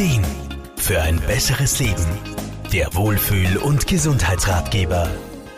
Ideen 0.00 0.24
für 0.76 1.02
ein 1.02 1.20
besseres 1.26 1.78
Leben. 1.78 2.06
Der 2.72 2.94
Wohlfühl- 2.94 3.58
und 3.58 3.86
Gesundheitsratgeber. 3.86 5.10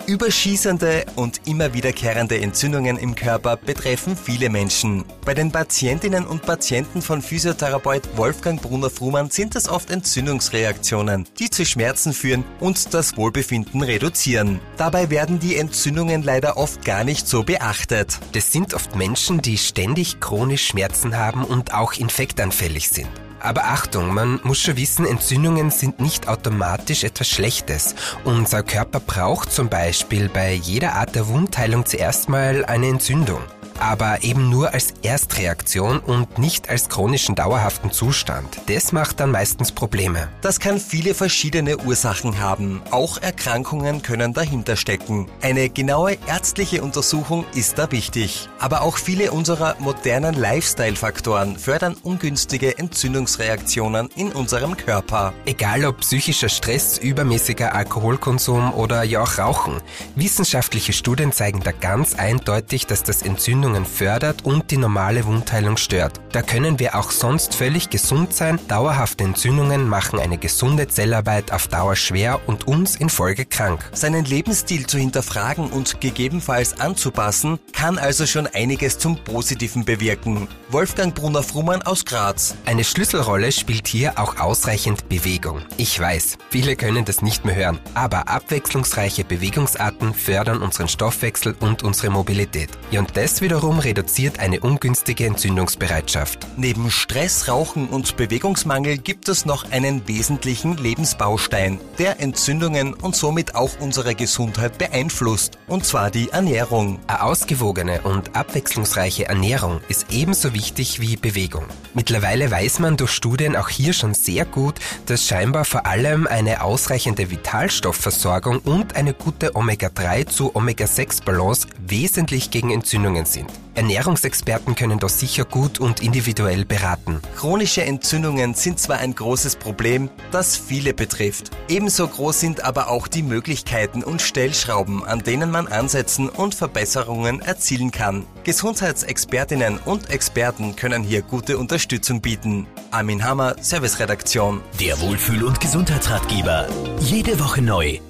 Überschießende 0.08 1.06
und 1.14 1.42
immer 1.46 1.74
wiederkehrende 1.74 2.40
Entzündungen 2.40 2.96
im 2.96 3.14
Körper 3.14 3.56
betreffen 3.56 4.16
viele 4.16 4.50
Menschen. 4.50 5.04
Bei 5.24 5.34
den 5.34 5.52
Patientinnen 5.52 6.26
und 6.26 6.42
Patienten 6.42 7.02
von 7.02 7.22
Physiotherapeut 7.22 8.16
Wolfgang 8.16 8.60
Brunner-Frumann 8.60 9.30
sind 9.30 9.54
es 9.54 9.68
oft 9.68 9.92
Entzündungsreaktionen, 9.92 11.28
die 11.38 11.48
zu 11.48 11.64
Schmerzen 11.64 12.12
führen 12.12 12.42
und 12.58 12.92
das 12.94 13.16
Wohlbefinden 13.16 13.80
reduzieren. 13.80 14.58
Dabei 14.76 15.08
werden 15.08 15.38
die 15.38 15.56
Entzündungen 15.56 16.24
leider 16.24 16.56
oft 16.56 16.84
gar 16.84 17.04
nicht 17.04 17.28
so 17.28 17.44
beachtet. 17.44 18.18
Das 18.32 18.50
sind 18.50 18.74
oft 18.74 18.96
Menschen, 18.96 19.40
die 19.40 19.56
ständig 19.56 20.18
chronisch 20.18 20.66
Schmerzen 20.66 21.16
haben 21.16 21.44
und 21.44 21.72
auch 21.74 21.92
infektanfällig 21.92 22.88
sind. 22.88 23.08
Aber 23.42 23.64
Achtung, 23.64 24.14
man 24.14 24.38
muss 24.44 24.60
schon 24.60 24.76
wissen, 24.76 25.04
Entzündungen 25.04 25.70
sind 25.70 26.00
nicht 26.00 26.28
automatisch 26.28 27.02
etwas 27.02 27.28
Schlechtes. 27.28 27.96
Unser 28.24 28.62
Körper 28.62 29.00
braucht 29.00 29.52
zum 29.52 29.68
Beispiel 29.68 30.28
bei 30.28 30.52
jeder 30.52 30.94
Art 30.94 31.16
der 31.16 31.26
Wundheilung 31.26 31.84
zuerst 31.84 32.28
mal 32.28 32.64
eine 32.64 32.86
Entzündung 32.86 33.42
aber 33.82 34.22
eben 34.22 34.48
nur 34.48 34.72
als 34.72 34.94
Erstreaktion 35.02 35.98
und 35.98 36.38
nicht 36.38 36.70
als 36.70 36.88
chronischen 36.88 37.34
dauerhaften 37.34 37.90
Zustand. 37.90 38.60
Das 38.66 38.92
macht 38.92 39.18
dann 39.18 39.32
meistens 39.32 39.72
Probleme. 39.72 40.28
Das 40.40 40.60
kann 40.60 40.78
viele 40.78 41.14
verschiedene 41.14 41.78
Ursachen 41.78 42.38
haben. 42.38 42.80
Auch 42.92 43.20
Erkrankungen 43.20 44.02
können 44.02 44.34
dahinter 44.34 44.76
stecken. 44.76 45.28
Eine 45.40 45.68
genaue 45.68 46.16
ärztliche 46.26 46.82
Untersuchung 46.82 47.44
ist 47.54 47.78
da 47.78 47.90
wichtig. 47.90 48.48
Aber 48.60 48.82
auch 48.82 48.98
viele 48.98 49.32
unserer 49.32 49.74
modernen 49.80 50.34
Lifestyle-Faktoren 50.34 51.58
fördern 51.58 51.96
ungünstige 52.02 52.78
Entzündungsreaktionen 52.78 54.08
in 54.14 54.30
unserem 54.30 54.76
Körper. 54.76 55.32
Egal 55.44 55.84
ob 55.84 56.00
psychischer 56.00 56.48
Stress, 56.48 56.98
übermäßiger 56.98 57.74
Alkoholkonsum 57.74 58.72
oder 58.74 59.02
ja 59.02 59.22
auch 59.22 59.38
Rauchen. 59.38 59.80
Wissenschaftliche 60.14 60.92
Studien 60.92 61.32
zeigen 61.32 61.60
da 61.60 61.72
ganz 61.72 62.14
eindeutig, 62.14 62.86
dass 62.86 63.02
das 63.02 63.22
Entzündung 63.22 63.71
Entzündungen 63.72 63.86
fördert 63.86 64.44
und 64.44 64.70
die 64.70 64.76
normale 64.76 65.24
Wundheilung 65.24 65.76
stört. 65.76 66.20
Da 66.32 66.42
können 66.42 66.78
wir 66.78 66.94
auch 66.94 67.10
sonst 67.10 67.54
völlig 67.54 67.90
gesund 67.90 68.32
sein. 68.34 68.58
Dauerhafte 68.68 69.24
Entzündungen 69.24 69.88
machen 69.88 70.18
eine 70.18 70.38
gesunde 70.38 70.88
Zellarbeit 70.88 71.52
auf 71.52 71.68
Dauer 71.68 71.96
schwer 71.96 72.40
und 72.46 72.66
uns 72.66 72.96
in 72.96 73.08
Folge 73.08 73.44
krank. 73.44 73.88
Seinen 73.92 74.24
Lebensstil 74.24 74.86
zu 74.86 74.98
hinterfragen 74.98 75.70
und 75.70 76.00
gegebenenfalls 76.00 76.80
anzupassen, 76.80 77.58
kann 77.72 77.98
also 77.98 78.26
schon 78.26 78.46
einiges 78.46 78.98
zum 78.98 79.16
Positiven 79.24 79.84
bewirken. 79.84 80.48
Wolfgang 80.70 81.14
Brunner-Frumann 81.14 81.82
aus 81.82 82.04
Graz. 82.04 82.54
Eine 82.64 82.84
Schlüsselrolle 82.84 83.52
spielt 83.52 83.86
hier 83.86 84.18
auch 84.18 84.38
ausreichend 84.38 85.08
Bewegung. 85.08 85.60
Ich 85.76 86.00
weiß, 86.00 86.38
viele 86.50 86.76
können 86.76 87.04
das 87.04 87.20
nicht 87.20 87.44
mehr 87.44 87.54
hören, 87.54 87.78
aber 87.94 88.28
abwechslungsreiche 88.28 89.24
Bewegungsarten 89.24 90.14
fördern 90.14 90.62
unseren 90.62 90.88
Stoffwechsel 90.88 91.54
und 91.60 91.82
unsere 91.82 92.10
Mobilität. 92.10 92.70
Ja, 92.90 93.00
und 93.00 93.16
das 93.16 93.42
wiederum 93.42 93.51
wiederum 93.52 93.80
reduziert 93.80 94.38
eine 94.38 94.60
ungünstige 94.60 95.26
Entzündungsbereitschaft. 95.26 96.46
Neben 96.56 96.90
Stress, 96.90 97.48
Rauchen 97.48 97.88
und 97.88 98.16
Bewegungsmangel 98.16 98.96
gibt 98.96 99.28
es 99.28 99.44
noch 99.44 99.70
einen 99.70 100.08
wesentlichen 100.08 100.78
Lebensbaustein, 100.78 101.78
der 101.98 102.18
Entzündungen 102.18 102.94
und 102.94 103.14
somit 103.14 103.54
auch 103.54 103.72
unsere 103.78 104.14
Gesundheit 104.14 104.78
beeinflusst, 104.78 105.58
und 105.66 105.84
zwar 105.84 106.10
die 106.10 106.30
Ernährung. 106.30 106.98
Eine 107.06 107.24
ausgewogene 107.24 108.00
und 108.00 108.34
abwechslungsreiche 108.34 109.26
Ernährung 109.26 109.82
ist 109.90 110.06
ebenso 110.08 110.54
wichtig 110.54 111.02
wie 111.02 111.16
Bewegung. 111.16 111.66
Mittlerweile 111.92 112.50
weiß 112.50 112.78
man 112.78 112.96
durch 112.96 113.10
Studien 113.10 113.54
auch 113.54 113.68
hier 113.68 113.92
schon 113.92 114.14
sehr 114.14 114.46
gut, 114.46 114.76
dass 115.04 115.26
scheinbar 115.26 115.66
vor 115.66 115.84
allem 115.84 116.26
eine 116.26 116.62
ausreichende 116.62 117.30
Vitalstoffversorgung 117.30 118.60
und 118.60 118.96
eine 118.96 119.12
gute 119.12 119.54
Omega-3 119.54 120.26
zu 120.26 120.56
Omega-6-Balance 120.56 121.68
wesentlich 121.86 122.50
gegen 122.50 122.70
Entzündungen 122.70 123.26
sind. 123.42 123.62
Ernährungsexperten 123.74 124.74
können 124.74 124.98
da 124.98 125.08
sicher 125.08 125.44
gut 125.44 125.80
und 125.80 126.00
individuell 126.00 126.64
beraten. 126.64 127.20
Chronische 127.36 127.82
Entzündungen 127.82 128.54
sind 128.54 128.78
zwar 128.78 128.98
ein 128.98 129.14
großes 129.14 129.56
Problem, 129.56 130.10
das 130.30 130.56
viele 130.56 130.92
betrifft. 130.92 131.50
Ebenso 131.68 132.06
groß 132.06 132.38
sind 132.38 132.64
aber 132.64 132.88
auch 132.88 133.08
die 133.08 133.22
Möglichkeiten 133.22 134.04
und 134.04 134.20
Stellschrauben, 134.20 135.04
an 135.04 135.20
denen 135.20 135.50
man 135.50 135.68
ansetzen 135.68 136.28
und 136.28 136.54
Verbesserungen 136.54 137.40
erzielen 137.40 137.90
kann. 137.90 138.26
Gesundheitsexpertinnen 138.44 139.78
und 139.78 140.10
Experten 140.10 140.76
können 140.76 141.02
hier 141.02 141.22
gute 141.22 141.56
Unterstützung 141.56 142.20
bieten. 142.20 142.66
Armin 142.90 143.24
Hammer, 143.24 143.56
Serviceredaktion. 143.60 144.60
Der 144.80 145.00
Wohlfühl- 145.00 145.44
und 145.44 145.60
Gesundheitsratgeber. 145.60 146.68
Jede 147.00 147.40
Woche 147.40 147.62
neu 147.62 148.00